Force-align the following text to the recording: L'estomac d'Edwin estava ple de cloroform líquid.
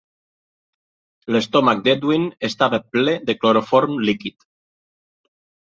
L'estomac 1.35 1.83
d'Edwin 1.89 2.25
estava 2.51 2.81
ple 2.97 3.15
de 3.29 3.37
cloroform 3.45 4.03
líquid. 4.11 4.51